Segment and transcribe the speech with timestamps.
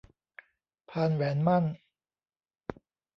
[0.89, 1.65] พานแหวนหมั้น